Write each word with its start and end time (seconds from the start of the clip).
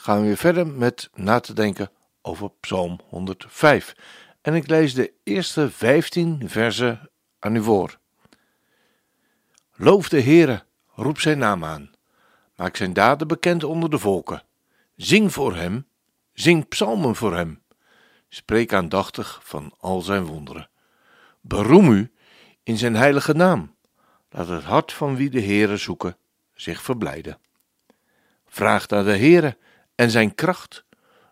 gaan 0.00 0.20
we 0.20 0.26
weer 0.26 0.36
verder 0.36 0.66
met 0.66 1.10
na 1.14 1.40
te 1.40 1.52
denken 1.52 1.90
over 2.22 2.50
Psalm 2.60 3.00
105. 3.08 3.94
En 4.40 4.54
ik 4.54 4.68
lees 4.68 4.94
de 4.94 5.12
eerste 5.24 5.70
15 5.70 6.48
versen 6.48 7.10
aan 7.38 7.56
u 7.56 7.62
voor. 7.62 7.98
Loof 9.74 10.08
de 10.08 10.22
Heere, 10.22 10.64
roep 10.94 11.20
zijn 11.20 11.38
naam 11.38 11.64
aan. 11.64 11.90
Maak 12.56 12.76
zijn 12.76 12.92
daden 12.92 13.28
bekend 13.28 13.64
onder 13.64 13.90
de 13.90 13.98
volken. 13.98 14.42
Zing 14.96 15.32
voor 15.32 15.56
hem, 15.56 15.86
zing 16.32 16.68
psalmen 16.68 17.16
voor 17.16 17.36
hem. 17.36 17.62
Spreek 18.28 18.72
aandachtig 18.72 19.40
van 19.42 19.74
al 19.78 20.00
zijn 20.00 20.24
wonderen. 20.24 20.70
Beroem 21.40 21.92
u 21.92 22.12
in 22.62 22.78
zijn 22.78 22.96
heilige 22.96 23.32
naam. 23.32 23.74
Laat 24.30 24.48
het 24.48 24.64
hart 24.64 24.92
van 24.92 25.16
wie 25.16 25.30
de 25.30 25.42
Heere 25.42 25.76
zoeken 25.76 26.16
zich 26.54 26.82
verblijden. 26.82 27.38
Vraag 28.46 28.88
naar 28.88 29.04
de 29.04 29.16
Heere 29.16 29.56
en 30.00 30.10
zijn 30.10 30.34
kracht. 30.34 30.84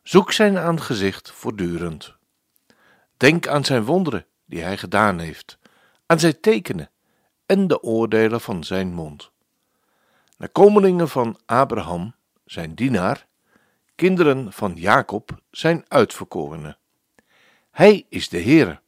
Zoek 0.03 0.33
zijn 0.33 0.59
aangezicht 0.59 1.31
voortdurend. 1.31 2.15
Denk 3.17 3.47
aan 3.47 3.65
zijn 3.65 3.85
wonderen 3.85 4.27
die 4.45 4.63
hij 4.63 4.77
gedaan 4.79 5.19
heeft, 5.19 5.59
aan 6.07 6.19
zijn 6.19 6.41
tekenen 6.41 6.91
en 7.47 7.67
de 7.67 7.83
oordelen 7.83 8.41
van 8.41 8.65
zijn 8.65 8.95
mond. 8.95 9.31
Nakomelingen 10.37 11.09
van 11.09 11.39
Abraham, 11.47 12.15
zijn 12.45 12.75
dienaar, 12.75 13.27
kinderen 13.95 14.53
van 14.53 14.75
Jacob, 14.75 15.41
zijn 15.51 15.85
uitverkorenen. 15.89 16.77
Hij 17.71 18.07
is 18.09 18.29
de 18.29 18.43
Heere, 18.43 18.81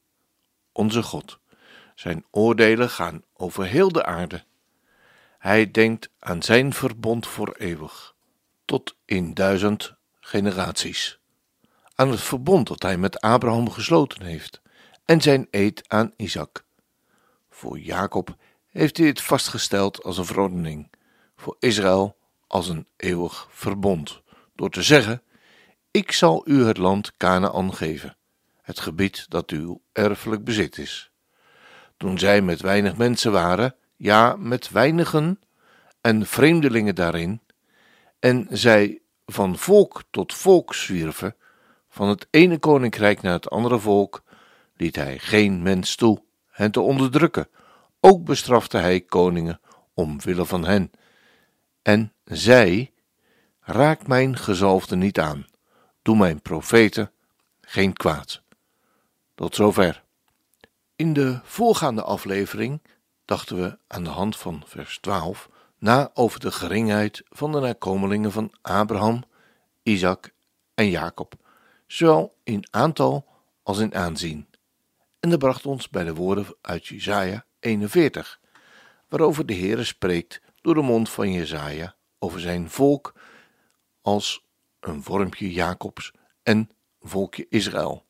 onze 0.71 1.03
God. 1.03 1.39
Zijn 1.95 2.25
oordelen 2.31 2.89
gaan 2.89 3.23
over 3.33 3.65
heel 3.65 3.91
de 3.91 4.05
aarde. 4.05 4.43
Hij 5.37 5.71
denkt 5.71 6.09
aan 6.19 6.43
zijn 6.43 6.73
verbond 6.73 7.27
voor 7.27 7.55
eeuwig, 7.57 8.15
tot 8.71 8.95
in 9.05 9.33
duizend 9.33 9.93
generaties. 10.19 11.19
Aan 11.95 12.11
het 12.11 12.21
verbond 12.21 12.67
dat 12.67 12.81
hij 12.81 12.97
met 12.97 13.21
Abraham 13.21 13.69
gesloten 13.69 14.23
heeft 14.23 14.61
en 15.05 15.21
zijn 15.21 15.47
eed 15.49 15.89
aan 15.89 16.13
Isaac. 16.15 16.65
Voor 17.49 17.79
Jacob 17.79 18.35
heeft 18.67 18.97
hij 18.97 19.07
het 19.07 19.21
vastgesteld 19.21 20.03
als 20.03 20.17
een 20.17 20.25
verordening, 20.25 20.91
voor 21.35 21.55
Israël 21.59 22.17
als 22.47 22.67
een 22.67 22.87
eeuwig 22.97 23.47
verbond, 23.49 24.21
door 24.55 24.69
te 24.69 24.81
zeggen: 24.81 25.21
Ik 25.91 26.11
zal 26.11 26.41
u 26.45 26.63
het 26.65 26.77
land 26.77 27.17
Canaan 27.17 27.73
geven, 27.73 28.17
het 28.61 28.79
gebied 28.79 29.25
dat 29.29 29.49
uw 29.49 29.81
erfelijk 29.91 30.43
bezit 30.43 30.77
is 30.77 31.11
toen 31.97 32.19
zij 32.19 32.41
met 32.41 32.61
weinig 32.61 32.97
mensen 32.97 33.31
waren, 33.31 33.75
ja, 33.95 34.35
met 34.35 34.69
weinigen 34.69 35.39
en 36.01 36.25
vreemdelingen 36.25 36.95
daarin, 36.95 37.41
en 38.21 38.47
zij 38.49 39.01
van 39.25 39.57
volk 39.57 40.03
tot 40.09 40.33
volk 40.33 40.73
zwierven, 40.73 41.35
van 41.89 42.09
het 42.09 42.27
ene 42.29 42.57
koninkrijk 42.57 43.21
naar 43.21 43.33
het 43.33 43.49
andere 43.49 43.79
volk, 43.79 44.23
liet 44.75 44.95
hij 44.95 45.19
geen 45.19 45.61
mens 45.61 45.95
toe 45.95 46.23
hen 46.47 46.71
te 46.71 46.79
onderdrukken. 46.79 47.47
Ook 47.99 48.23
bestrafte 48.23 48.77
hij 48.77 49.01
koningen 49.01 49.59
omwille 49.93 50.45
van 50.45 50.65
hen. 50.65 50.91
En 51.81 52.13
zij, 52.23 52.91
raak 53.59 54.07
mijn 54.07 54.37
gezalfde 54.37 54.95
niet 54.95 55.19
aan, 55.19 55.47
doe 56.01 56.17
mijn 56.17 56.41
profeten 56.41 57.11
geen 57.61 57.93
kwaad. 57.93 58.41
Tot 59.35 59.55
zover. 59.55 60.03
In 60.95 61.13
de 61.13 61.39
voorgaande 61.43 62.03
aflevering 62.03 62.81
dachten 63.25 63.61
we 63.61 63.77
aan 63.87 64.03
de 64.03 64.09
hand 64.09 64.37
van 64.37 64.63
vers 64.65 64.99
12 64.99 65.49
na 65.81 66.11
over 66.13 66.39
de 66.39 66.51
geringheid 66.51 67.23
van 67.29 67.51
de 67.51 67.59
nakomelingen 67.59 68.31
van 68.31 68.51
Abraham, 68.61 69.23
Isaac 69.83 70.33
en 70.73 70.89
Jacob, 70.89 71.33
zowel 71.87 72.35
in 72.43 72.67
aantal 72.69 73.25
als 73.63 73.79
in 73.79 73.95
aanzien. 73.95 74.47
En 75.19 75.29
dat 75.29 75.39
bracht 75.39 75.65
ons 75.65 75.89
bij 75.89 76.03
de 76.03 76.13
woorden 76.13 76.45
uit 76.61 76.87
Jesaja 76.87 77.45
41, 77.59 78.39
waarover 79.09 79.45
de 79.45 79.55
Heere 79.55 79.83
spreekt 79.83 80.41
door 80.61 80.73
de 80.73 80.81
mond 80.81 81.09
van 81.09 81.31
Jesaja 81.31 81.95
over 82.19 82.39
zijn 82.39 82.69
volk 82.69 83.13
als 84.01 84.45
een 84.79 85.03
vormpje 85.03 85.51
Jacobs 85.51 86.11
en 86.43 86.69
volkje 86.99 87.45
Israël. 87.49 88.05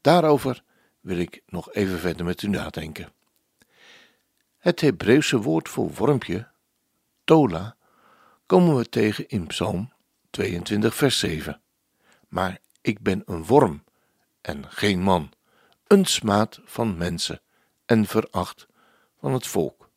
Daarover 0.00 0.62
wil 1.00 1.18
ik 1.18 1.42
nog 1.46 1.72
even 1.72 1.98
verder 1.98 2.24
met 2.24 2.42
u 2.42 2.48
nadenken. 2.48 3.12
Het 4.58 4.80
Hebreeuwse 4.80 5.40
woord 5.40 5.68
voor 5.68 5.90
wormpje, 5.90 6.52
tola, 7.24 7.76
komen 8.46 8.76
we 8.76 8.88
tegen 8.88 9.28
in 9.28 9.46
Psalm 9.46 9.92
22, 10.30 10.94
vers 10.94 11.18
7. 11.18 11.60
Maar 12.28 12.58
ik 12.80 13.00
ben 13.00 13.22
een 13.26 13.44
worm 13.44 13.84
en 14.40 14.70
geen 14.70 15.02
man, 15.02 15.32
een 15.86 16.04
smaad 16.04 16.60
van 16.64 16.96
mensen 16.96 17.40
en 17.86 18.06
veracht 18.06 18.66
van 19.18 19.32
het 19.32 19.46
volk. 19.46 19.90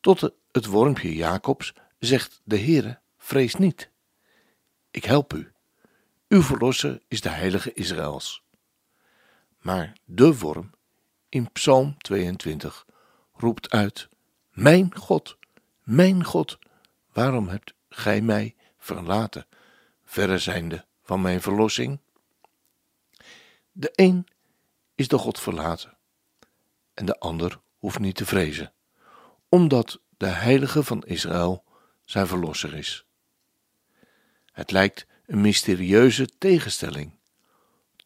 Tot 0.00 0.20
het 0.52 0.66
wormpje 0.66 1.14
Jacobs 1.14 1.74
zegt 1.98 2.40
de 2.44 2.58
Heere: 2.58 3.00
vrees 3.18 3.54
niet. 3.54 3.90
Ik 4.90 5.04
help 5.04 5.34
u. 5.34 5.52
Uw 6.28 6.42
verlosser 6.42 7.02
is 7.08 7.20
de 7.20 7.28
heilige 7.28 7.72
Israëls. 7.72 8.42
Maar 9.60 9.92
de 10.04 10.38
worm 10.38 10.70
in 11.28 11.52
Psalm 11.52 11.98
22 11.98 12.86
roept 13.32 13.70
uit: 13.70 14.08
Mijn 14.56 14.96
God, 14.96 15.36
mijn 15.82 16.24
God, 16.24 16.58
waarom 17.12 17.48
hebt 17.48 17.74
gij 17.88 18.20
mij 18.20 18.54
verlaten, 18.78 19.46
verre 20.04 20.38
zijnde 20.38 20.84
van 21.02 21.20
mijn 21.20 21.42
verlossing? 21.42 22.00
De 23.72 23.92
een 23.94 24.26
is 24.94 25.08
de 25.08 25.18
God 25.18 25.40
verlaten, 25.40 25.96
en 26.94 27.06
de 27.06 27.18
ander 27.18 27.60
hoeft 27.78 27.98
niet 27.98 28.16
te 28.16 28.26
vrezen, 28.26 28.72
omdat 29.48 30.00
de 30.16 30.26
heilige 30.26 30.82
van 30.82 31.04
Israël 31.04 31.64
zijn 32.04 32.26
verlosser 32.26 32.74
is. 32.74 33.06
Het 34.52 34.70
lijkt 34.70 35.06
een 35.26 35.40
mysterieuze 35.40 36.26
tegenstelling 36.38 37.18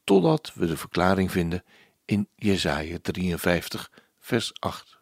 totdat 0.04 0.52
we 0.54 0.66
de 0.66 0.76
verklaring 0.76 1.30
vinden 1.30 1.64
in 2.04 2.28
Jesaja 2.34 2.98
53, 3.02 3.90
vers 4.18 4.60
8. 4.60 4.99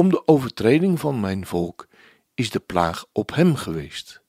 Om 0.00 0.10
de 0.10 0.28
overtreding 0.28 1.00
van 1.00 1.20
mijn 1.20 1.46
volk 1.46 1.88
is 2.34 2.50
de 2.50 2.60
plaag 2.60 3.06
op 3.12 3.34
hem 3.34 3.56
geweest. 3.56 4.22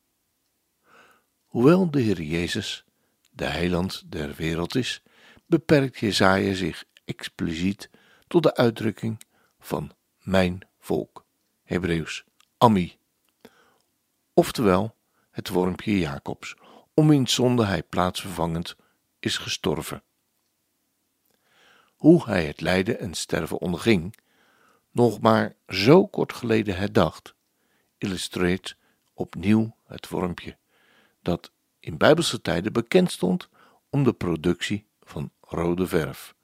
Hoewel 1.45 1.91
de 1.91 2.01
Heer 2.01 2.21
Jezus 2.21 2.85
de 3.29 3.45
heiland 3.45 4.11
der 4.11 4.33
wereld 4.35 4.75
is, 4.75 5.03
beperkt 5.45 5.99
Jesaja 5.99 6.53
zich 6.53 6.85
expliciet 7.05 7.89
tot 8.27 8.43
de 8.43 8.55
uitdrukking 8.55 9.23
van 9.59 9.91
mijn 10.21 10.67
volk, 10.79 11.25
Hebreeuws 11.63 12.23
Ami, 12.57 12.97
oftewel 14.33 14.95
het 15.29 15.49
wormpje 15.49 15.99
Jacobs, 15.99 16.55
om 16.93 17.07
wiens 17.07 17.33
zonde 17.33 17.65
hij 17.65 17.83
plaatsvervangend 17.83 18.75
is 19.19 19.37
gestorven. 19.37 20.03
Hoe 21.95 22.25
hij 22.25 22.45
het 22.45 22.61
lijden 22.61 22.99
en 22.99 23.13
sterven 23.13 23.59
onderging, 23.59 24.15
nog 24.91 25.19
maar 25.19 25.55
zo 25.67 26.07
kort 26.07 26.33
geleden 26.33 26.75
herdacht, 26.77 27.35
illustreert 27.97 28.77
opnieuw 29.13 29.75
het 29.85 30.07
vormpje 30.07 30.57
dat 31.21 31.51
in 31.79 31.97
bijbelse 31.97 32.41
tijden 32.41 32.73
bekend 32.73 33.11
stond 33.11 33.49
om 33.89 34.03
de 34.03 34.13
productie 34.13 34.87
van 35.01 35.31
rode 35.41 35.87
verf, 35.87 36.35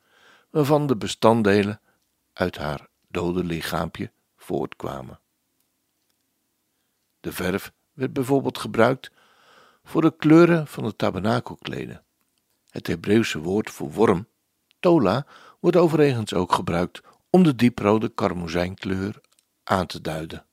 waarvan 0.49 0.87
de 0.87 0.95
bestanddelen 0.95 1.81
uit 2.33 2.57
haar 2.57 2.87
dode 3.07 3.43
lichaampje 3.43 4.11
voortkwamen. 4.35 5.19
De 7.19 7.31
verf 7.31 7.73
werd 7.93 8.13
bijvoorbeeld 8.13 8.57
gebruikt 8.57 9.11
voor 9.83 10.01
de 10.01 10.15
kleuren 10.17 10.67
van 10.67 10.83
de 10.83 10.95
tabernakelkleden. 10.95 12.03
Het 12.69 12.87
Hebreeuwse 12.87 13.39
woord 13.39 13.69
voor 13.69 13.91
worm, 13.91 14.27
tola, 14.79 15.25
wordt 15.59 15.77
overigens 15.77 16.33
ook 16.33 16.51
gebruikt 16.51 17.01
om 17.29 17.43
de 17.43 17.55
dieprode 17.55 18.09
karmozijnkleur 18.09 19.21
aan 19.63 19.85
te 19.85 20.01
duiden. 20.01 20.45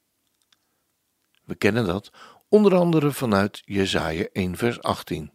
We 1.44 1.55
kennen 1.55 1.85
dat 1.87 2.11
Onder 2.55 2.75
andere 2.75 3.12
vanuit 3.12 3.62
Jesaja 3.65 4.26
1 4.32 4.56
vers 4.56 4.82
18. 4.82 5.32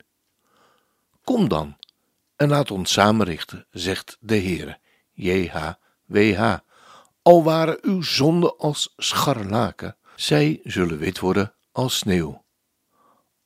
Kom 1.24 1.50
dan 1.50 1.78
en 2.36 2.50
laat 2.50 2.72
ons 2.72 2.92
samen 2.92 3.26
richten, 3.26 3.66
zegt 3.72 4.18
de 4.20 4.36
Heere, 4.42 4.80
JHWH. 5.12 6.58
Al 7.22 7.44
waren 7.44 7.78
uw 7.82 8.02
zonden 8.02 8.58
als 8.58 8.94
scharlaken, 8.98 9.98
zij 10.16 10.60
zullen 10.64 10.98
wit 10.98 11.20
worden 11.20 11.54
als 11.72 11.98
sneeuw. 11.98 12.44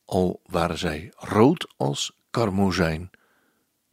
Al 0.06 0.42
waren 0.45 0.78
zij 0.78 1.12
rood 1.16 1.74
als 1.78 2.18
karmozijn, 2.30 3.10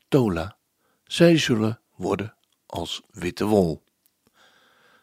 tola, 0.08 0.56
zij 1.05 1.38
zullen 1.38 1.81
worden 1.97 2.35
als 2.67 3.02
witte 3.11 3.44
wol. 3.44 3.82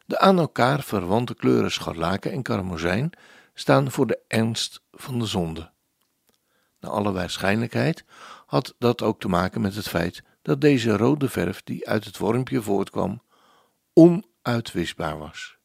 De 0.08 0.20
aan 0.20 0.40
elkaar 0.40 0.84
verwante 0.84 1.36
kleuren 1.36 1.72
scharlaken 1.72 2.32
en 2.32 2.42
karmozijn 2.42 3.12
staan 3.54 3.92
voor 3.92 4.08
de 4.08 4.20
ernst 4.28 4.82
van 4.92 5.20
de 5.20 5.26
zonde. 5.26 5.72
Naar 6.80 6.92
alle 6.92 7.12
waarschijnlijkheid 7.12 8.06
had 8.46 8.76
dat 8.78 9.02
ook 9.02 9.20
te 9.20 9.28
maken 9.28 9.62
met 9.62 9.76
het 9.76 9.88
feit 9.88 10.24
dat 10.42 10.62
deze 10.62 10.98
rode 10.98 11.30
verf 11.30 11.64
die 11.64 11.88
uit 11.88 12.06
het 12.06 12.18
wormpje 12.18 12.62
voortkwam 12.62 13.22
onuitwisbaar 13.94 15.18
was. 15.18 15.58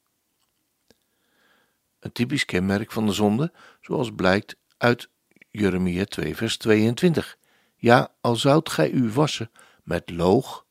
Een 1.99 2.13
typisch 2.13 2.45
kenmerk 2.45 2.93
van 2.93 3.07
de 3.07 3.13
zonde, 3.13 3.53
zoals 3.81 4.11
blijkt 4.15 4.57
uit 4.77 5.09
Jeremia 5.51 6.05
2 6.05 6.37
vers 6.37 6.57
22. 6.57 7.37
Ja, 7.77 8.15
al 8.21 8.37
zoudt 8.37 8.71
gij 8.71 8.91
u 8.91 9.11
wassen 9.11 9.51
met 9.83 10.11
loog 10.11 10.67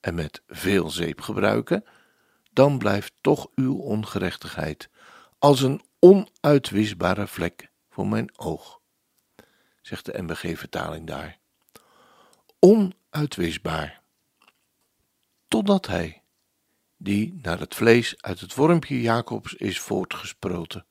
en 0.00 0.14
met 0.14 0.42
veel 0.46 0.90
zeep 0.90 1.20
gebruiken, 1.20 1.84
dan 2.60 2.78
blijft 2.78 3.12
toch 3.20 3.48
uw 3.54 3.76
ongerechtigheid 3.76 4.88
als 5.38 5.62
een 5.62 5.82
onuitwisbare 5.98 7.26
vlek 7.26 7.70
voor 7.90 8.06
mijn 8.06 8.38
oog, 8.38 8.80
zegt 9.80 10.04
de 10.04 10.22
MBG-vertaling 10.22 11.06
daar. 11.06 11.38
Onuitwisbaar. 12.58 14.02
Totdat 15.48 15.86
hij, 15.86 16.22
die 16.96 17.38
naar 17.42 17.58
het 17.58 17.74
vlees 17.74 18.22
uit 18.22 18.40
het 18.40 18.54
wormpje 18.54 19.00
Jacobs 19.00 19.54
is 19.54 19.80
voortgesproten, 19.80 20.86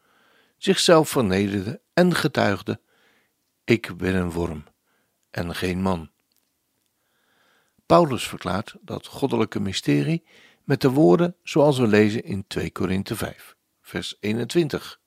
zichzelf 0.57 1.09
vernederde 1.09 1.81
en 1.93 2.15
getuigde: 2.15 2.79
Ik 3.63 3.97
ben 3.97 4.15
een 4.15 4.31
worm 4.31 4.63
en 5.29 5.55
geen 5.55 5.81
man. 5.81 6.09
Paulus 7.85 8.27
verklaart 8.27 8.75
dat 8.81 9.07
goddelijke 9.07 9.59
mysterie 9.59 10.23
met 10.69 10.81
de 10.81 10.89
woorden 10.89 11.35
zoals 11.43 11.77
we 11.77 11.87
lezen 11.87 12.23
in 12.23 12.47
2 12.47 12.71
Korinthe 12.71 13.15
5, 13.15 13.55
vers 13.81 14.17
21. 14.19 14.99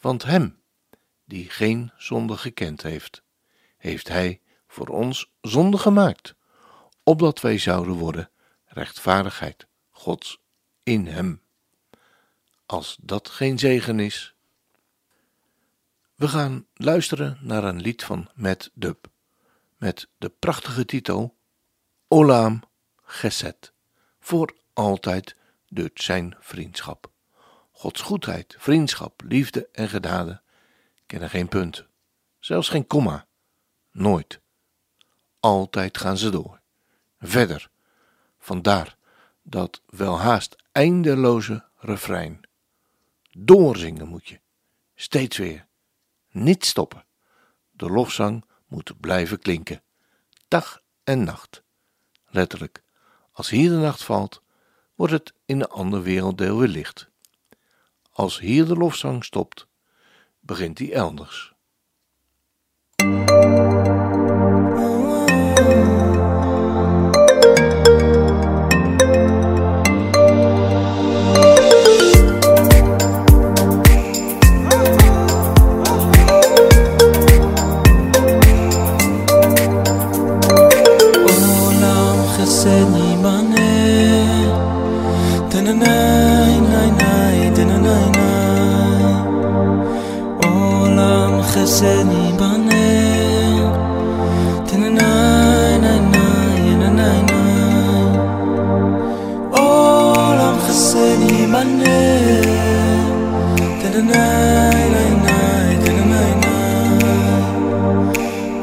Want 0.00 0.22
hem, 0.24 0.60
die 1.24 1.50
geen 1.50 1.92
zonde 1.96 2.36
gekend 2.36 2.82
heeft, 2.82 3.22
heeft 3.76 4.08
hij 4.08 4.40
voor 4.66 4.86
ons 4.88 5.32
zonde 5.40 5.78
gemaakt, 5.78 6.34
opdat 7.02 7.40
wij 7.40 7.58
zouden 7.58 7.94
worden 7.94 8.30
rechtvaardigheid 8.64 9.66
Gods 9.90 10.40
in 10.82 11.06
hem. 11.06 11.42
Als 12.66 12.96
dat 13.00 13.28
geen 13.28 13.58
zegen 13.58 14.00
is. 14.00 14.34
We 16.14 16.28
gaan 16.28 16.66
luisteren 16.74 17.38
naar 17.40 17.64
een 17.64 17.80
lied 17.80 18.04
van 18.04 18.30
Matt 18.34 18.70
Dub 18.74 19.06
met 19.76 20.08
de 20.18 20.28
prachtige 20.28 20.84
titel 20.84 21.36
Olam 22.08 22.62
Geset, 23.02 23.72
voor 24.20 24.56
altijd 24.78 25.36
duurt 25.68 26.02
zijn 26.02 26.36
vriendschap. 26.40 27.10
Gods 27.72 28.00
goedheid, 28.00 28.56
vriendschap, 28.58 29.22
liefde 29.24 29.68
en 29.72 29.88
genade 29.88 30.40
kennen 31.06 31.30
geen 31.30 31.48
punt, 31.48 31.86
zelfs 32.38 32.68
geen 32.68 32.86
komma, 32.86 33.26
nooit. 33.90 34.40
Altijd 35.40 35.98
gaan 35.98 36.18
ze 36.18 36.30
door, 36.30 36.60
verder. 37.20 37.70
Vandaar 38.38 38.96
dat 39.42 39.82
welhaast 39.86 40.56
eindeloze 40.72 41.64
refrein. 41.76 42.40
Doorzingen 43.30 44.08
moet 44.08 44.28
je, 44.28 44.40
steeds 44.94 45.36
weer, 45.36 45.66
niet 46.30 46.64
stoppen. 46.64 47.04
De 47.70 47.90
lofzang 47.90 48.44
moet 48.66 49.00
blijven 49.00 49.38
klinken, 49.38 49.82
dag 50.48 50.82
en 51.04 51.24
nacht. 51.24 51.62
Letterlijk, 52.26 52.82
als 53.32 53.50
hier 53.50 53.70
de 53.70 53.76
nacht 53.76 54.04
valt, 54.04 54.42
wordt 54.98 55.12
het 55.12 55.32
in 55.44 55.60
een 55.60 55.68
ander 55.68 56.02
werelddeel 56.02 56.58
weer 56.58 56.68
licht. 56.68 57.10
Als 58.12 58.38
hier 58.38 58.64
de 58.64 58.74
lofzang 58.76 59.24
stopt, 59.24 59.66
begint 60.40 60.76
die 60.76 60.92
elders. 60.92 61.54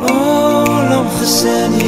Oh, 0.07 0.85
I'm 0.93 1.84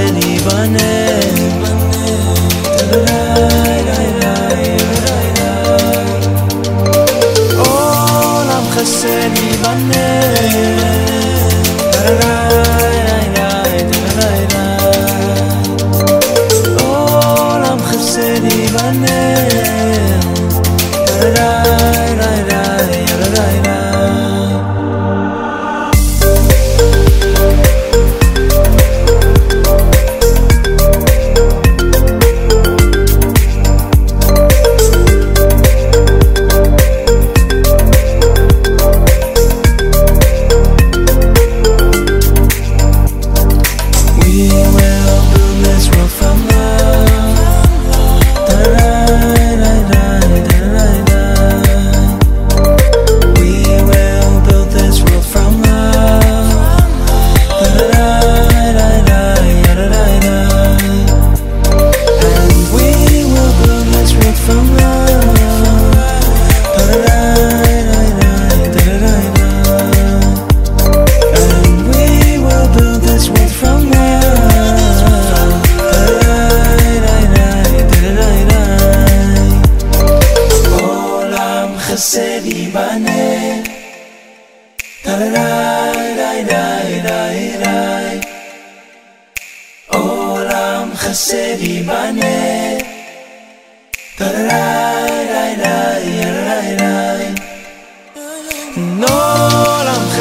beni 0.00 0.40
bana. 0.46 1.09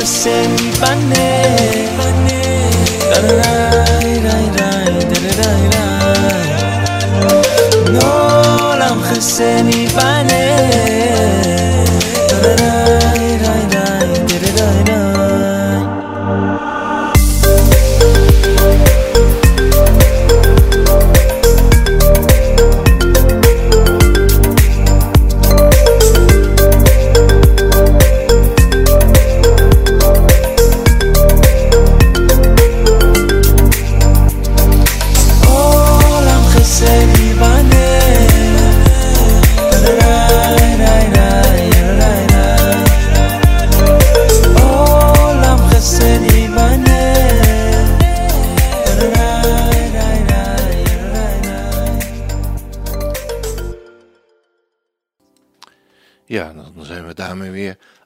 sen 0.05 0.51
bane 0.81 1.29
No 7.93 8.75
lam 8.79 8.99
khaseni 9.07 9.81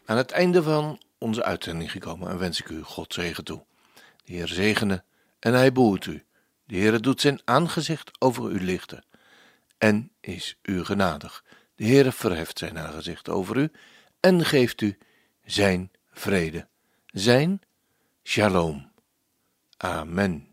aan 0.05 0.17
het 0.17 0.31
einde 0.31 0.63
van 0.63 1.01
onze 1.17 1.43
uitzending 1.43 1.91
gekomen 1.91 2.29
en 2.29 2.37
wens 2.37 2.59
ik 2.59 2.69
u 2.69 2.81
God 2.81 3.13
zegen 3.13 3.43
toe. 3.43 3.65
De 4.25 4.33
Heer 4.33 4.47
zegene 4.47 5.03
en 5.39 5.53
hij 5.53 5.71
behoedt 5.71 6.05
u. 6.05 6.23
De 6.65 6.75
Heer 6.75 7.01
doet 7.01 7.21
zijn 7.21 7.41
aangezicht 7.43 8.11
over 8.21 8.51
u 8.51 8.63
lichten 8.63 9.05
en 9.77 10.11
is 10.19 10.57
u 10.61 10.85
genadig. 10.85 11.43
De 11.75 11.83
Heer 11.83 12.11
verheft 12.11 12.57
zijn 12.57 12.79
aangezicht 12.79 13.29
over 13.29 13.57
u 13.57 13.71
en 14.19 14.45
geeft 14.45 14.81
u 14.81 14.97
zijn 15.43 15.91
vrede, 16.11 16.67
zijn 17.05 17.61
shalom. 18.23 18.91
Amen. 19.77 20.52